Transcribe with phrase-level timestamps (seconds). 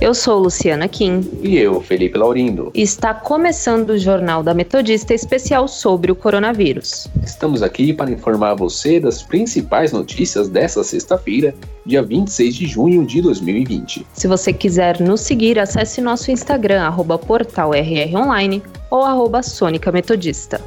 [0.00, 1.20] Eu sou Luciana Kim.
[1.42, 2.70] E eu, Felipe Laurindo.
[2.72, 7.06] Está começando o Jornal da Metodista especial sobre o coronavírus.
[7.22, 11.54] Estamos aqui para informar você das principais notícias dessa sexta-feira,
[11.84, 14.06] dia 26 de junho de 2020.
[14.14, 20.62] Se você quiser nos seguir, acesse nosso Instagram, arroba portalrronline ou arroba Sônica Metodista.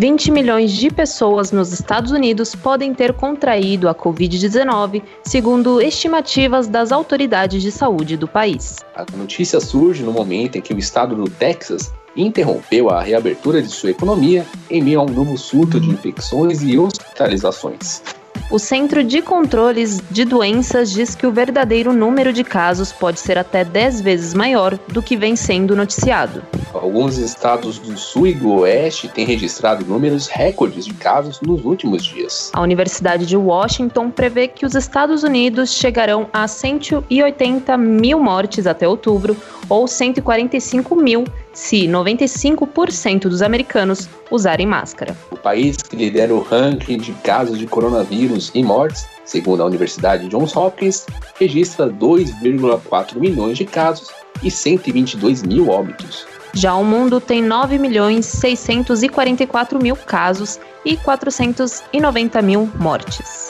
[0.00, 6.90] 20 milhões de pessoas nos Estados Unidos podem ter contraído a Covid-19, segundo estimativas das
[6.90, 8.78] autoridades de saúde do país.
[8.94, 13.68] A notícia surge no momento em que o estado do Texas interrompeu a reabertura de
[13.68, 18.02] sua economia em meio a um novo surto de infecções e hospitalizações.
[18.50, 23.38] O Centro de Controles de Doenças diz que o verdadeiro número de casos pode ser
[23.38, 26.42] até 10 vezes maior do que vem sendo noticiado.
[26.74, 32.02] Alguns estados do sul e do oeste têm registrado números recordes de casos nos últimos
[32.02, 32.50] dias.
[32.52, 38.88] A Universidade de Washington prevê que os Estados Unidos chegarão a 180 mil mortes até
[38.88, 39.36] outubro,
[39.68, 45.16] ou 145 mil se 95% dos americanos usarem máscara.
[45.30, 50.28] O país que lidera o ranking de casos de coronavírus e mortes, segundo a Universidade
[50.28, 54.08] Johns Hopkins, registra 2,4 milhões de casos
[54.42, 56.26] e 122 mil óbitos.
[56.54, 63.49] Já o mundo tem 9 milhões 644 mil casos e 490 mil mortes.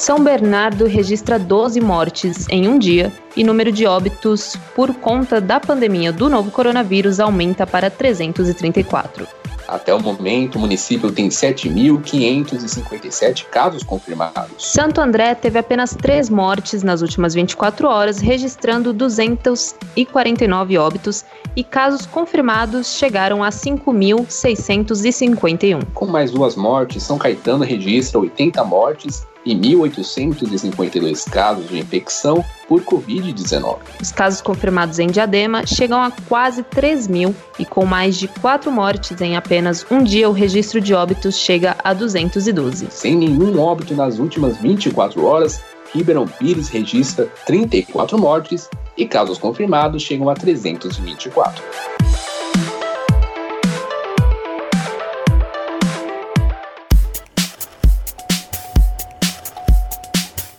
[0.00, 5.60] São Bernardo registra 12 mortes em um dia e número de óbitos por conta da
[5.60, 9.28] pandemia do novo coronavírus aumenta para 334.
[9.68, 14.72] Até o momento, o município tem 7.557 casos confirmados.
[14.72, 22.06] Santo André teve apenas três mortes nas últimas 24 horas, registrando 249 óbitos e casos
[22.06, 25.84] confirmados chegaram a 5.651.
[25.92, 32.82] Com mais duas mortes, São Caetano registra 80 mortes e 1.852 casos de infecção por
[32.82, 33.78] Covid-19.
[34.00, 38.70] Os casos confirmados em Diadema chegam a quase 3 mil e com mais de 4
[38.70, 42.88] mortes em apenas um dia, o registro de óbitos chega a 212.
[42.90, 45.60] Sem nenhum óbito nas últimas 24 horas,
[45.92, 51.99] Ribeirão Pires registra 34 mortes e casos confirmados chegam a 324.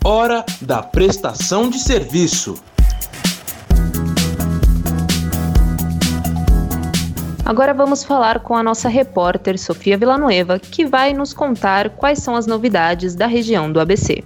[0.03, 2.55] Hora da prestação de serviço.
[7.45, 12.35] Agora vamos falar com a nossa repórter Sofia Villanueva, que vai nos contar quais são
[12.35, 14.23] as novidades da região do ABC.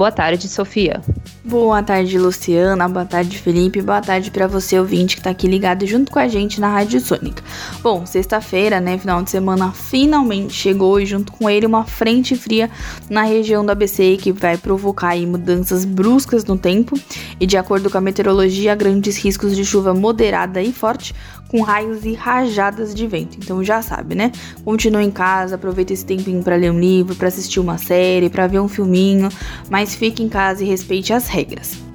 [0.00, 1.02] Boa tarde, Sofia.
[1.44, 2.88] Boa tarde, Luciana.
[2.88, 3.82] Boa tarde, Felipe.
[3.82, 6.98] Boa tarde para você, ouvinte, que tá aqui ligado junto com a gente na Rádio
[7.02, 7.42] Sônica.
[7.82, 12.70] Bom, sexta-feira, né, final de semana, finalmente chegou e junto com ele uma frente fria
[13.10, 16.98] na região do ABC que vai provocar aí mudanças bruscas no tempo
[17.38, 21.14] e de acordo com a meteorologia, grandes riscos de chuva moderada e forte,
[21.50, 23.36] com raios e rajadas de vento.
[23.36, 24.30] Então já sabe, né?
[24.64, 28.46] Continue em casa, aproveita esse tempinho para ler um livro, para assistir uma série, para
[28.46, 29.28] ver um filminho,
[29.68, 31.89] mas fique em casa e respeite as regras.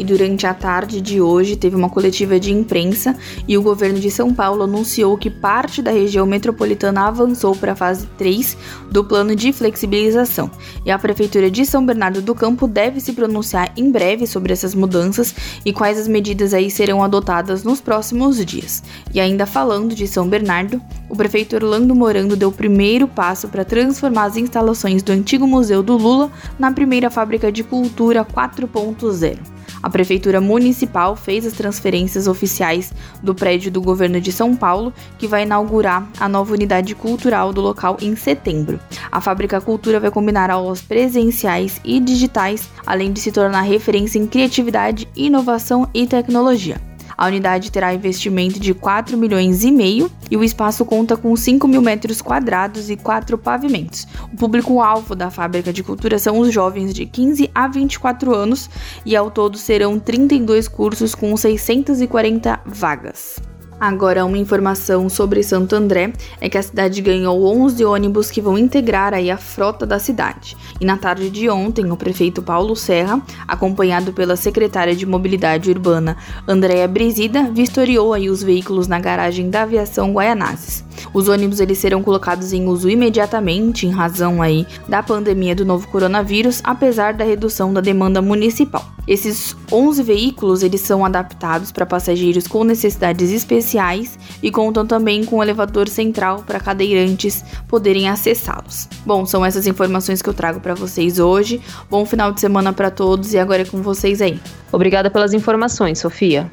[0.00, 3.14] E durante a tarde de hoje teve uma coletiva de imprensa
[3.46, 7.76] e o governo de São Paulo anunciou que parte da região metropolitana avançou para a
[7.76, 8.56] fase 3
[8.90, 10.50] do plano de flexibilização.
[10.86, 14.74] E a prefeitura de São Bernardo do Campo deve se pronunciar em breve sobre essas
[14.74, 15.34] mudanças
[15.66, 18.82] e quais as medidas aí serão adotadas nos próximos dias.
[19.12, 20.80] E ainda falando de São Bernardo,
[21.10, 25.82] o prefeito Orlando Morando deu o primeiro passo para transformar as instalações do antigo Museu
[25.82, 29.59] do Lula na primeira fábrica de cultura 4.0.
[29.82, 32.92] A Prefeitura Municipal fez as transferências oficiais
[33.22, 37.60] do prédio do governo de São Paulo, que vai inaugurar a nova unidade cultural do
[37.60, 38.78] local em setembro.
[39.10, 44.26] A Fábrica Cultura vai combinar aulas presenciais e digitais, além de se tornar referência em
[44.26, 46.89] criatividade, inovação e tecnologia.
[47.20, 51.68] A unidade terá investimento de 4 milhões e meio e o espaço conta com 5
[51.68, 54.08] mil metros quadrados e quatro pavimentos.
[54.32, 58.70] O público-alvo da fábrica de cultura são os jovens de 15 a 24 anos
[59.04, 63.36] e ao todo serão 32 cursos com 640 vagas.
[63.80, 68.58] Agora, uma informação sobre Santo André é que a cidade ganhou 11 ônibus que vão
[68.58, 70.54] integrar aí a frota da cidade.
[70.78, 76.18] E na tarde de ontem, o prefeito Paulo Serra, acompanhado pela secretária de Mobilidade Urbana
[76.46, 80.84] Andréa Brisida, vistoriou aí os veículos na garagem da aviação Guaianazes.
[81.12, 85.88] Os ônibus eles serão colocados em uso imediatamente em razão aí da pandemia do novo
[85.88, 88.84] coronavírus, apesar da redução da demanda municipal.
[89.06, 95.38] Esses 11 veículos eles são adaptados para passageiros com necessidades especiais e contam também com
[95.38, 98.88] um elevador central para cadeirantes poderem acessá-los.
[99.04, 101.60] Bom, são essas informações que eu trago para vocês hoje.
[101.90, 104.40] Bom final de semana para todos e agora é com vocês aí.
[104.70, 106.48] Obrigada pelas informações, Sofia.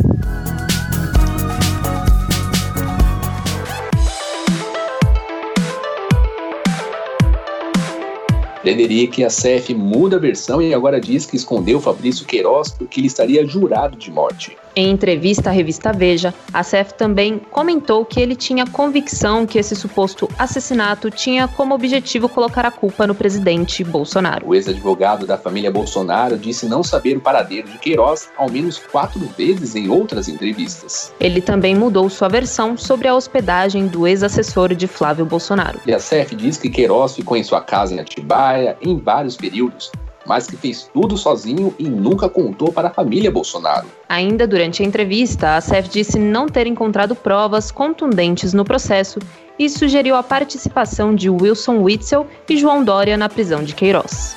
[8.68, 13.08] Frederic, a CF muda a versão e agora diz que escondeu Fabrício Queiroz porque ele
[13.08, 14.58] estaria jurado de morte.
[14.78, 19.76] Em entrevista à revista Veja, a CEF também comentou que ele tinha convicção que esse
[19.76, 24.48] suposto assassinato tinha como objetivo colocar a culpa no presidente Bolsonaro.
[24.48, 29.20] O ex-advogado da família Bolsonaro disse não saber o paradeiro de Queiroz ao menos quatro
[29.36, 31.12] vezes em outras entrevistas.
[31.20, 35.80] Ele também mudou sua versão sobre a hospedagem do ex-assessor de Flávio Bolsonaro.
[35.88, 39.92] E a CEF diz que Queiroz ficou em sua casa em Atibaia em vários períodos,
[40.28, 43.88] mas que fez tudo sozinho e nunca contou para a família Bolsonaro.
[44.10, 49.20] Ainda durante a entrevista, a CEF disse não ter encontrado provas contundentes no processo
[49.58, 54.36] e sugeriu a participação de Wilson Witzel e João Dória na prisão de Queiroz.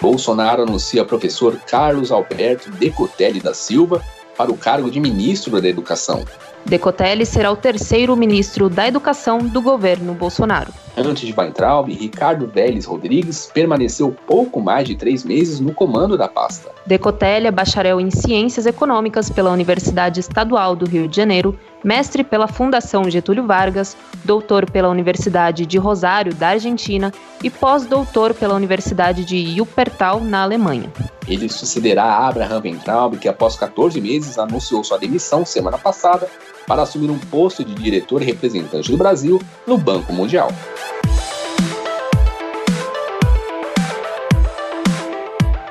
[0.00, 4.02] Bolsonaro anuncia professor Carlos Alberto Decotelli da Silva
[4.36, 6.24] para o cargo de ministro da Educação.
[6.68, 10.70] Decotelli será o terceiro ministro da Educação do governo Bolsonaro.
[10.98, 16.28] Antes de Weintraub, Ricardo Vélez Rodrigues permaneceu pouco mais de três meses no comando da
[16.28, 16.70] pasta.
[16.84, 22.48] Decotelli é bacharel em Ciências Econômicas pela Universidade Estadual do Rio de Janeiro, mestre pela
[22.48, 29.60] Fundação Getúlio Vargas, doutor pela Universidade de Rosário, da Argentina, e pós-doutor pela Universidade de
[29.60, 30.92] Wuppertal, na Alemanha.
[31.26, 36.28] Ele sucederá Abraham Weintraub, que após 14 meses anunciou sua demissão semana passada
[36.66, 40.50] para assumir um posto de diretor representante do Brasil no Banco Mundial.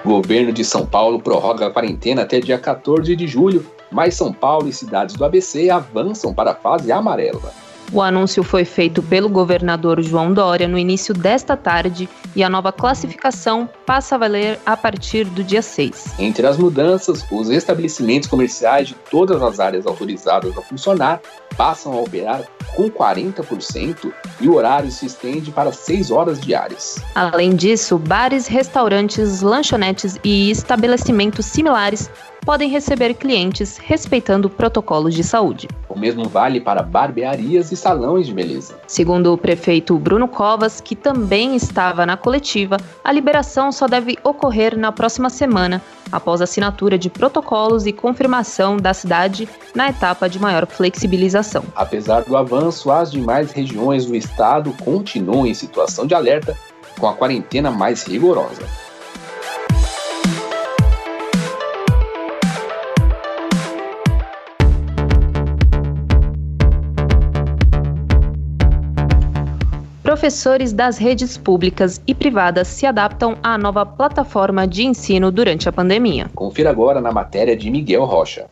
[0.03, 4.31] O governo de São Paulo prorroga a quarentena até dia 14 de julho, mas São
[4.33, 7.53] Paulo e cidades do ABC avançam para a fase amarela.
[7.91, 12.71] O anúncio foi feito pelo governador João Dória no início desta tarde e a nova
[12.73, 16.19] classificação passa a valer a partir do dia 6.
[16.19, 21.21] Entre as mudanças, os estabelecimentos comerciais de todas as áreas autorizadas a funcionar
[21.55, 22.43] passam a operar
[22.75, 27.01] com 40% e o horário se estende para 6 horas diárias.
[27.15, 32.11] Além disso, bares, restaurantes, lanchonetes e estabelecimentos similares
[32.47, 35.67] podem receber clientes respeitando protocolos de saúde.
[35.89, 38.79] O mesmo vale para barbearias e salões de beleza.
[38.87, 44.77] Segundo o prefeito Bruno Covas, que também estava na coletiva, a liberação só deve ocorrer
[44.77, 50.65] na próxima semana, após assinatura de protocolos e confirmação da cidade na etapa de maior
[50.65, 51.65] flexibilização.
[51.75, 56.55] Apesar do avanço, as demais regiões do estado continuam em situação de alerta,
[56.97, 58.86] com a quarentena mais rigorosa.
[70.17, 75.71] Professores das redes públicas e privadas se adaptam à nova plataforma de ensino durante a
[75.71, 76.27] pandemia.
[76.33, 78.47] Confira agora na matéria de Miguel Rocha.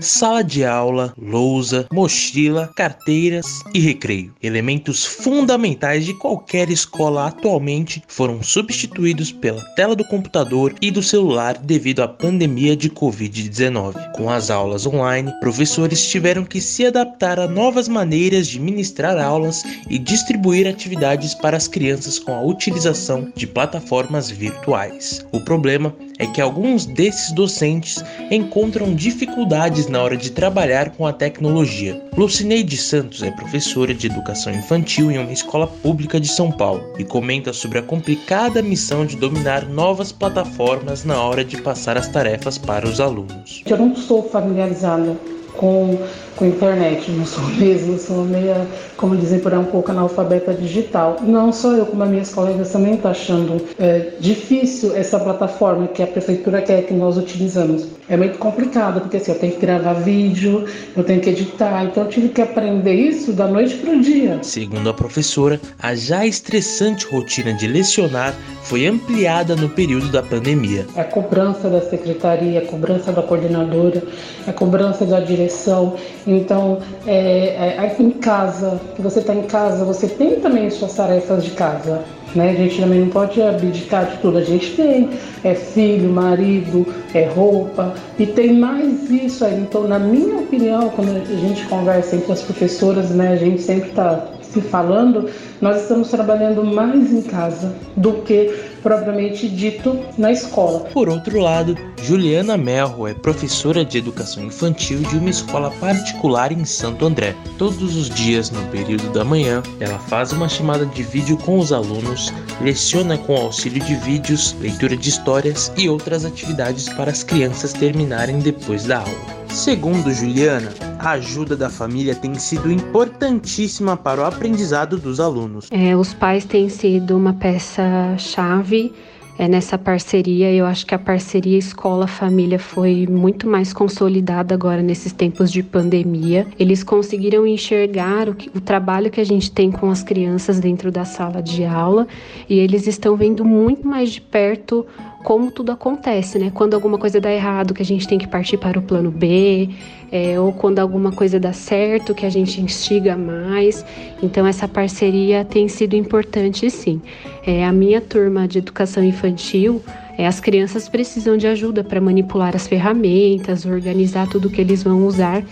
[0.00, 4.34] Sala de aula, lousa, mochila, carteiras e recreio.
[4.42, 11.56] Elementos fundamentais de qualquer escola atualmente foram substituídos pela tela do computador e do celular
[11.56, 14.12] devido à pandemia de Covid-19.
[14.12, 19.64] Com as aulas online, professores tiveram que se adaptar a novas maneiras de ministrar aulas
[19.88, 25.24] e distribuir atividades para as crianças com a utilização de plataformas virtuais.
[25.32, 31.12] O problema é que alguns desses docentes encontram dificuldades na hora de trabalhar com a
[31.12, 32.02] tecnologia.
[32.16, 37.04] Lucineide Santos é professora de educação infantil em uma escola pública de São Paulo e
[37.04, 42.58] comenta sobre a complicada missão de dominar novas plataformas na hora de passar as tarefas
[42.58, 43.62] para os alunos.
[43.66, 45.16] Eu não sou familiarizada
[45.54, 45.98] com,
[46.38, 48.66] com internet, não sou mesmo, sou meia,
[48.96, 51.16] como dizem por aí, um pouco analfabeta digital.
[51.22, 55.88] Não só eu, como as minhas colegas também estão tá achando é, difícil essa plataforma
[55.88, 57.86] que a prefeitura quer que nós utilizamos.
[58.08, 60.64] É muito complicado, porque assim, eu tenho que gravar vídeo,
[60.96, 64.38] eu tenho que editar, então eu tive que aprender isso da noite para o dia.
[64.42, 70.86] Segundo a professora, a já estressante rotina de lecionar foi ampliada no período da pandemia.
[70.96, 74.02] A cobrança da secretaria, a cobrança da coordenadora,
[74.46, 75.96] a cobrança da direção.
[76.30, 81.52] Então, é, é, em casa, você está em casa, você tem também suas tarefas de
[81.52, 82.02] casa.
[82.34, 82.50] Né?
[82.50, 84.38] A gente também não pode abdicar de tudo.
[84.38, 85.08] A gente tem
[85.42, 89.58] é filho, marido, é roupa e tem mais isso aí.
[89.58, 93.88] Então, na minha opinião, quando a gente conversa entre as professoras, né, a gente sempre
[93.88, 95.28] está se falando,
[95.60, 100.80] nós estamos trabalhando mais em casa do que propriamente dito na escola.
[100.92, 106.64] Por outro lado, Juliana Melro é professora de educação infantil de uma escola particular em
[106.64, 107.34] Santo André.
[107.56, 111.72] Todos os dias, no período da manhã, ela faz uma chamada de vídeo com os
[111.72, 117.72] alunos, leciona com auxílio de vídeos, leitura de histórias e outras atividades para as crianças
[117.72, 119.38] terminarem depois da aula.
[119.50, 125.68] Segundo Juliana, a ajuda da família tem sido importantíssima para o aprendizado dos alunos.
[125.70, 128.92] É, os pais têm sido uma peça-chave
[129.38, 130.52] é, nessa parceria.
[130.52, 136.46] Eu acho que a parceria escola-família foi muito mais consolidada agora nesses tempos de pandemia.
[136.58, 140.90] Eles conseguiram enxergar o, que, o trabalho que a gente tem com as crianças dentro
[140.90, 142.08] da sala de aula
[142.48, 144.84] e eles estão vendo muito mais de perto
[145.22, 146.50] como tudo acontece, né?
[146.54, 149.68] Quando alguma coisa dá errado, que a gente tem que partir para o plano B,
[150.10, 153.84] é, ou quando alguma coisa dá certo, que a gente instiga mais.
[154.22, 157.02] Então, essa parceria tem sido importante, sim.
[157.44, 159.82] É, a minha turma de educação infantil,
[160.16, 165.06] é, as crianças precisam de ajuda para manipular as ferramentas, organizar tudo que eles vão
[165.06, 165.44] usar.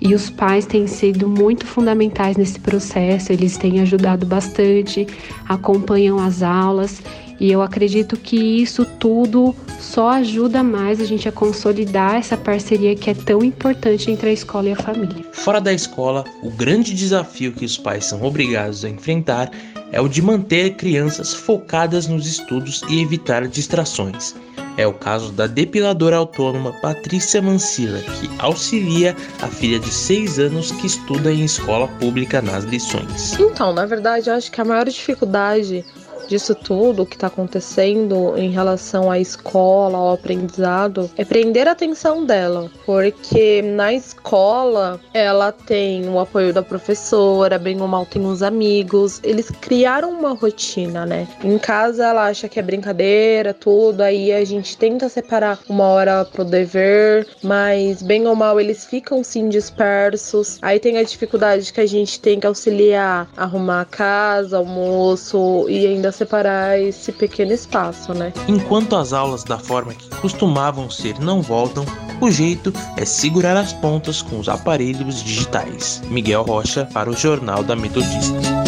[0.00, 5.06] E os pais têm sido muito fundamentais nesse processo, eles têm ajudado bastante,
[5.48, 7.02] acompanham as aulas
[7.38, 12.94] e eu acredito que isso tudo só ajuda mais a gente a consolidar essa parceria
[12.94, 15.24] que é tão importante entre a escola e a família.
[15.32, 19.50] Fora da escola, o grande desafio que os pais são obrigados a enfrentar
[19.90, 24.34] é o de manter crianças focadas nos estudos e evitar distrações.
[24.78, 30.72] É o caso da depiladora autônoma Patrícia Mancila, que auxilia a filha de 6 anos
[30.72, 33.38] que estuda em escola pública nas lições.
[33.38, 35.84] Então, na verdade, eu acho que a maior dificuldade
[36.28, 42.24] disso tudo que está acontecendo em relação à escola, ao aprendizado, é prender a atenção
[42.24, 48.42] dela, porque na escola ela tem o apoio da professora, bem ou mal tem os
[48.42, 51.26] amigos, eles criaram uma rotina, né?
[51.42, 56.24] Em casa ela acha que é brincadeira, tudo, aí a gente tenta separar uma hora
[56.24, 60.58] pro dever, mas bem ou mal eles ficam sim dispersos.
[60.62, 65.86] Aí tem a dificuldade que a gente tem que auxiliar, arrumar a casa, almoço e
[65.86, 68.32] ainda separar esse pequeno espaço, né?
[68.46, 71.84] Enquanto as aulas da forma que costumavam ser não voltam,
[72.20, 76.02] o jeito é segurar as pontas com os aparelhos digitais.
[76.08, 78.61] Miguel Rocha para o Jornal da Metodista.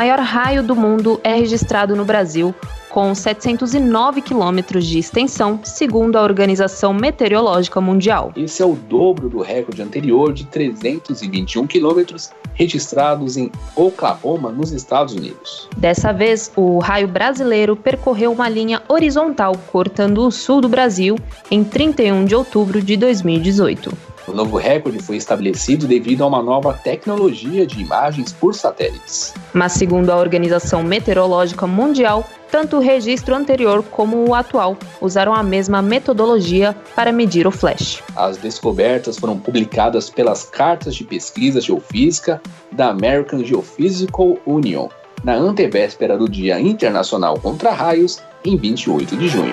[0.00, 2.54] Maior raio do mundo é registrado no Brasil,
[2.88, 8.32] com 709 quilômetros de extensão, segundo a Organização Meteorológica Mundial.
[8.34, 15.12] Esse é o dobro do recorde anterior de 321 quilômetros registrados em Oklahoma, nos Estados
[15.12, 15.68] Unidos.
[15.76, 21.16] Dessa vez, o raio brasileiro percorreu uma linha horizontal cortando o sul do Brasil
[21.50, 24.09] em 31 de outubro de 2018.
[24.26, 29.34] O novo recorde foi estabelecido devido a uma nova tecnologia de imagens por satélites.
[29.52, 35.42] Mas, segundo a Organização Meteorológica Mundial, Tanto o registro anterior como o atual usaram a
[35.42, 38.02] mesma metodologia para medir o flash.
[38.16, 44.88] As descobertas foram publicadas pelas cartas de pesquisa geofísica da American Geophysical Union
[45.22, 49.52] na antevéspera do Dia Internacional contra Raios, em 28 de junho.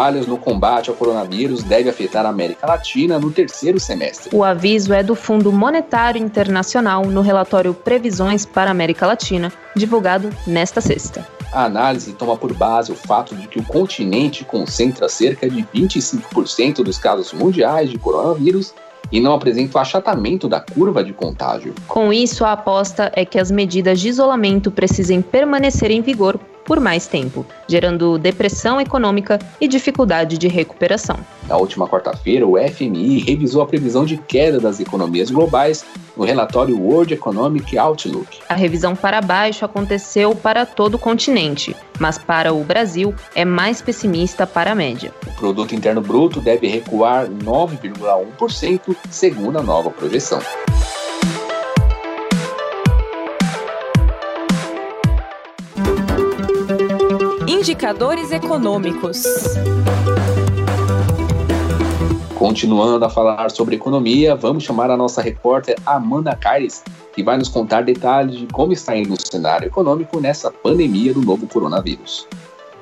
[0.00, 4.34] Falhas no combate ao coronavírus deve afetar a América Latina no terceiro semestre.
[4.34, 10.30] O aviso é do Fundo Monetário Internacional no relatório Previsões para a América Latina, divulgado
[10.46, 11.28] nesta sexta.
[11.52, 16.76] A análise toma por base o fato de que o continente concentra cerca de 25%
[16.76, 18.72] dos casos mundiais de coronavírus
[19.12, 21.74] e não apresenta o achatamento da curva de contágio.
[21.86, 26.80] Com isso, a aposta é que as medidas de isolamento precisem permanecer em vigor por
[26.80, 31.16] mais tempo, gerando depressão econômica e dificuldade de recuperação.
[31.48, 35.84] Na última quarta-feira, o FMI revisou a previsão de queda das economias globais
[36.16, 38.38] no relatório World Economic Outlook.
[38.48, 43.82] A revisão para baixo aconteceu para todo o continente, mas para o Brasil é mais
[43.82, 45.12] pessimista para a média.
[45.26, 50.40] O produto interno bruto deve recuar 9,1% segundo a nova projeção.
[57.60, 59.22] Indicadores econômicos.
[62.34, 66.82] Continuando a falar sobre economia, vamos chamar a nossa repórter Amanda Caires,
[67.14, 71.20] que vai nos contar detalhes de como está indo o cenário econômico nessa pandemia do
[71.20, 72.26] novo coronavírus.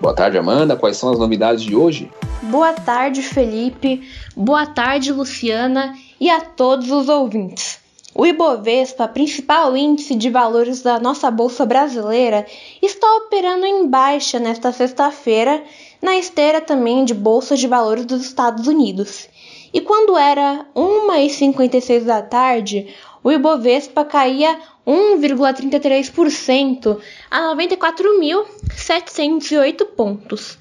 [0.00, 0.76] Boa tarde, Amanda.
[0.76, 2.08] Quais são as novidades de hoje?
[2.42, 4.08] Boa tarde, Felipe.
[4.36, 7.80] Boa tarde, Luciana e a todos os ouvintes.
[8.20, 12.44] O Ibovespa, principal índice de valores da nossa bolsa brasileira,
[12.82, 15.62] está operando em baixa nesta sexta-feira,
[16.02, 19.28] na esteira também de bolsas de valores dos Estados Unidos.
[19.72, 26.98] E quando era 1h56 da tarde, o Ibovespa caía 1,33%
[27.30, 30.58] a 94.708 pontos.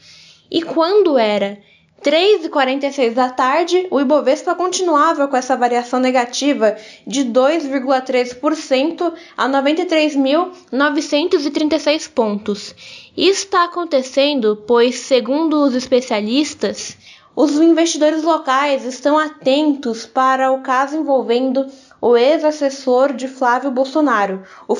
[0.51, 1.57] E quando era
[2.03, 12.75] 3h46 da tarde, o Ibovespa continuava com essa variação negativa de 2,3% a 93.936 pontos.
[13.15, 16.95] Isso está acontecendo pois, segundo os especialistas,
[17.35, 21.65] os investidores locais estão atentos para o caso envolvendo
[21.99, 24.75] o ex-assessor de Flávio Bolsonaro, o,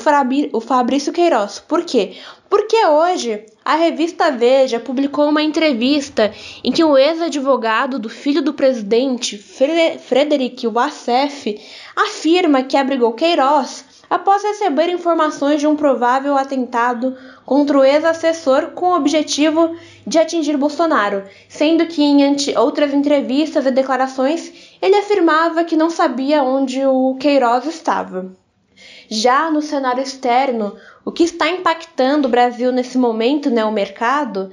[0.52, 1.58] o Fabrício Queiroz.
[1.58, 2.16] Por quê?
[2.48, 6.32] Porque hoje a revista Veja publicou uma entrevista
[6.64, 11.60] em que o ex-advogado do filho do presidente, Frederic Wassef,
[11.94, 18.86] afirma que abrigou Queiroz após receber informações de um provável atentado contra o ex-assessor com
[18.86, 19.76] o objetivo
[20.06, 26.42] de atingir Bolsonaro, sendo que em outras entrevistas e declarações ele afirmava que não sabia
[26.42, 28.36] onde o Queiroz estava.
[29.08, 34.50] Já no cenário externo, o que está impactando o Brasil nesse momento, né, o mercado,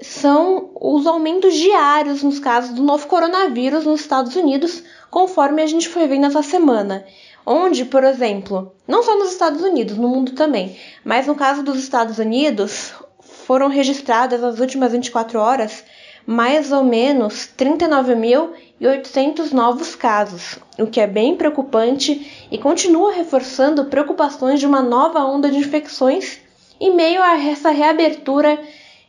[0.00, 5.88] são os aumentos diários nos casos do novo coronavírus nos Estados Unidos, conforme a gente
[5.88, 7.04] foi vendo essa semana
[7.44, 11.78] onde, por exemplo, não só nos Estados Unidos, no mundo também, mas no caso dos
[11.78, 15.84] Estados Unidos, foram registradas nas últimas 24 horas
[16.26, 24.60] mais ou menos 39.800 novos casos, o que é bem preocupante e continua reforçando preocupações
[24.60, 26.38] de uma nova onda de infecções
[26.80, 28.58] em meio a essa reabertura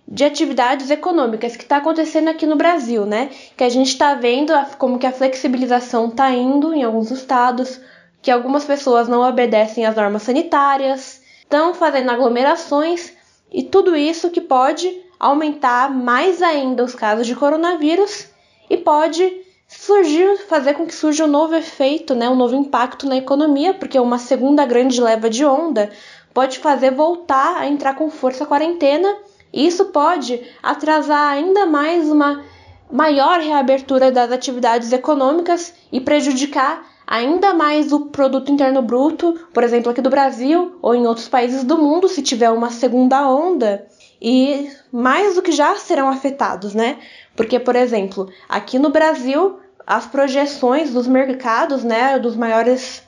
[0.08, 3.30] de atividades econômicas que está acontecendo aqui no Brasil, né?
[3.56, 7.80] Que a gente está vendo como que a flexibilização está indo em alguns estados,
[8.22, 13.14] que algumas pessoas não obedecem às normas sanitárias, estão fazendo aglomerações
[13.52, 18.28] e tudo isso que pode aumentar mais ainda os casos de coronavírus
[18.70, 23.16] e pode surgir, fazer com que surja um novo efeito, né, um novo impacto na
[23.16, 25.90] economia, porque uma segunda grande leva de onda
[26.34, 29.16] pode fazer voltar a entrar com força a quarentena
[29.54, 32.44] e isso pode atrasar ainda mais uma
[32.92, 39.92] maior reabertura das atividades econômicas e prejudicar ainda mais o produto interno bruto, por exemplo,
[39.92, 43.88] aqui do Brasil ou em outros países do mundo, se tiver uma segunda onda,
[44.24, 46.98] e mais do que já serão afetados, né?
[47.36, 53.04] Porque, por exemplo, aqui no Brasil, as projeções dos mercados, né, dos maiores,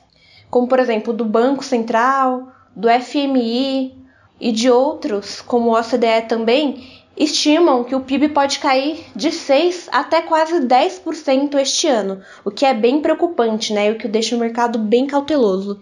[0.50, 3.96] como por exemplo, do Banco Central, do FMI
[4.38, 9.88] e de outros, como o OCDE também, estimam que o PIB pode cair de 6
[9.90, 13.90] até quase 10% este ano, o que é bem preocupante, né?
[13.90, 15.80] O que deixa o mercado bem cauteloso.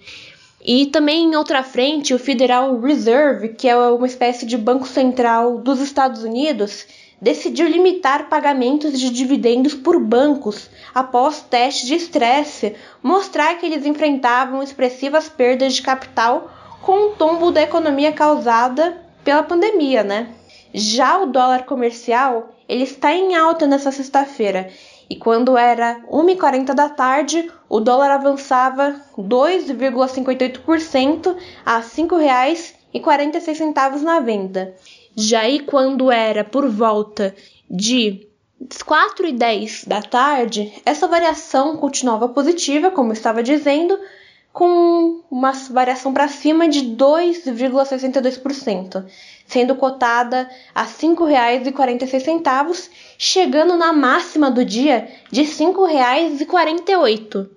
[0.64, 5.58] E também em outra frente, o Federal Reserve, que é uma espécie de banco central
[5.58, 6.86] dos Estados Unidos,
[7.20, 14.62] decidiu limitar pagamentos de dividendos por bancos após testes de estresse mostrar que eles enfrentavam
[14.62, 16.50] expressivas perdas de capital
[16.80, 20.28] com o tombo da economia causada pela pandemia, né?
[20.72, 24.70] Já o dólar comercial, ele está em alta nessa sexta-feira
[25.08, 34.74] e quando era 1h40 da tarde, o dólar avançava 2,58% a R$ 5,46 na venda.
[35.16, 37.34] Já aí quando era por volta
[37.70, 38.26] de
[38.84, 43.98] 4 e 10 da tarde, essa variação continuava positiva, como estava dizendo,
[44.54, 49.04] com uma variação para cima de 2,62%,
[49.48, 52.88] sendo cotada a R$ 5,46,
[53.18, 57.48] chegando na máxima do dia de R$ 5,48.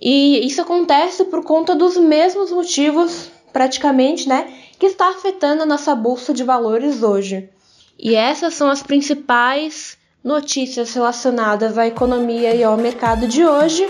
[0.00, 5.94] E isso acontece por conta dos mesmos motivos, praticamente, né, que está afetando a nossa
[5.94, 7.50] bolsa de valores hoje.
[7.98, 13.86] E essas são as principais notícias relacionadas à economia e ao mercado de hoje.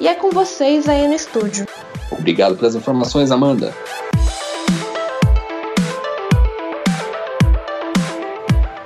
[0.00, 1.64] E é com vocês aí no estúdio.
[2.18, 3.74] Obrigado pelas informações, Amanda.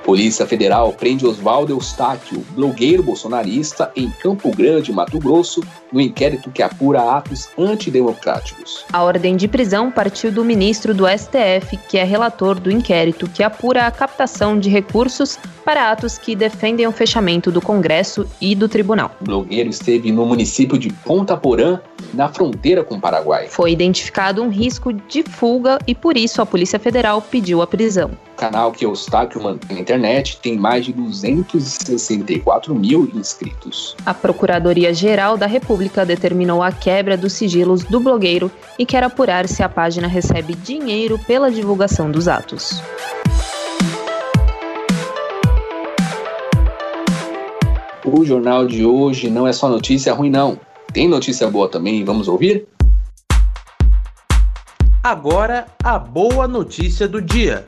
[0.05, 6.62] Polícia Federal prende Oswaldo Eustáquio, blogueiro bolsonarista, em Campo Grande, Mato Grosso, no inquérito que
[6.62, 8.85] apura atos antidemocráticos.
[8.92, 13.42] A ordem de prisão partiu do ministro do STF, que é relator do inquérito que
[13.42, 18.68] apura a captação de recursos para atos que defendem o fechamento do Congresso e do
[18.68, 19.12] Tribunal.
[19.20, 21.81] O blogueiro esteve no município de Ponta Porã,
[22.12, 23.46] na fronteira com o Paraguai.
[23.48, 28.11] Foi identificado um risco de fuga e por isso a Polícia Federal pediu a prisão.
[28.35, 33.96] O canal que Eustáquio mantém na internet tem mais de 264 mil inscritos.
[34.05, 39.62] A Procuradoria-Geral da República determinou a quebra dos sigilos do blogueiro e quer apurar se
[39.62, 42.81] a página recebe dinheiro pela divulgação dos atos.
[48.05, 50.59] O jornal de hoje não é só notícia ruim, não.
[50.92, 52.66] Tem notícia boa também, vamos ouvir?
[55.03, 57.64] Agora, a boa notícia do dia.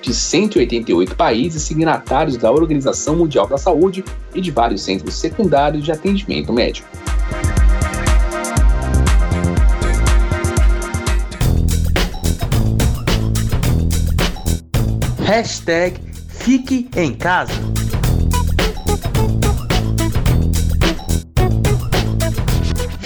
[0.00, 5.90] de 188 países signatários da Organização Mundial da Saúde e de vários centros secundários de
[5.90, 6.88] atendimento médico.
[15.24, 17.52] Hashtag Fique em Casa.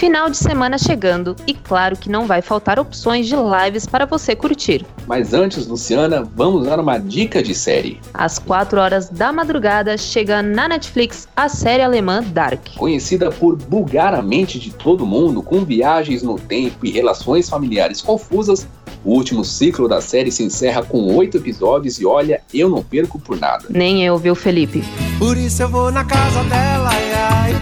[0.03, 4.35] Final de semana chegando e claro que não vai faltar opções de lives para você
[4.35, 4.85] curtir.
[5.07, 8.01] Mas antes, Luciana, vamos dar uma dica de série.
[8.13, 12.75] Às 4 horas da madrugada chega na Netflix a série alemã Dark.
[12.75, 18.01] Conhecida por bugar a mente de todo mundo com viagens no tempo e relações familiares
[18.01, 18.67] confusas,
[19.05, 23.17] o último ciclo da série se encerra com oito episódios e olha, eu não perco
[23.17, 23.67] por nada.
[23.69, 24.83] Nem eu, viu, Felipe?
[25.17, 27.53] Por isso eu vou na casa dela, ai, ai.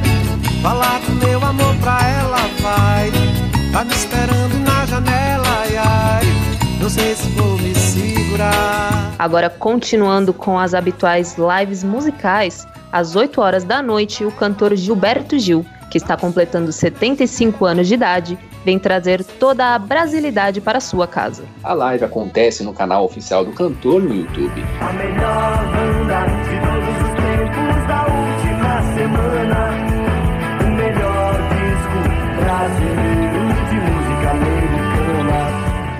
[0.63, 2.10] Falar do meu amor pra ela
[3.71, 6.23] Tá me esperando na janela, ai, ai
[6.81, 13.39] Não sei se vou me segurar Agora continuando com as habituais lives musicais Às 8
[13.39, 18.79] horas da noite, o cantor Gilberto Gil que está completando 75 anos de idade, vem
[18.79, 21.43] trazer toda a brasilidade para sua casa.
[21.61, 24.63] A live acontece no canal oficial do cantor no YouTube.
[24.79, 29.70] A melhor banda de todos os tempos da última semana.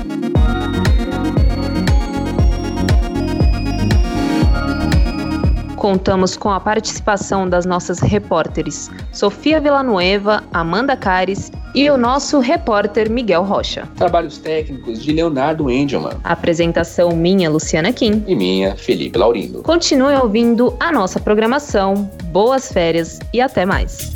[5.86, 13.08] Contamos com a participação das nossas repórteres Sofia Villanueva, Amanda Cares e o nosso repórter
[13.08, 13.88] Miguel Rocha.
[13.96, 16.18] Trabalhos técnicos de Leonardo Engelman.
[16.24, 18.24] Apresentação minha, Luciana Kim.
[18.26, 19.62] E minha, Felipe Laurindo.
[19.62, 22.10] Continue ouvindo a nossa programação.
[22.32, 24.12] Boas férias e até mais.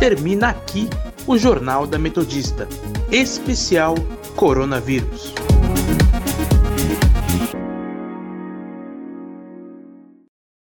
[0.00, 0.90] Termina aqui
[1.26, 2.68] o Jornal da Metodista,
[3.10, 3.94] especial
[4.34, 5.45] Coronavírus.